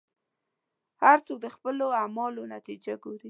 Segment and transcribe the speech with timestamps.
[1.03, 3.19] هر څوک د خپلو اعمالو نتیجه ګوري.